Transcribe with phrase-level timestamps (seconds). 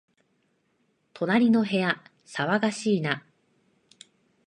[1.13, 3.23] 隣の部屋、騒がしいな